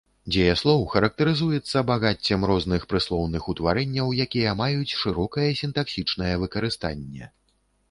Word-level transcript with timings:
Дзеяслоў 0.35 0.79
характарызуецца 0.93 1.83
багаццем 1.89 2.47
розных 2.53 2.87
прыслоўных 2.95 3.43
утварэнняў, 3.55 4.07
якія 4.27 4.57
маюць 4.65 4.97
шырокае 5.05 5.49
сінтаксічнае 5.63 6.35
выкарыстанне. 6.45 7.33